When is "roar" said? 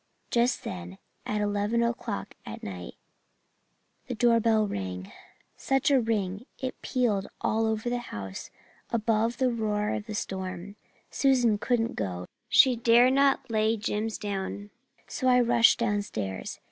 9.51-9.89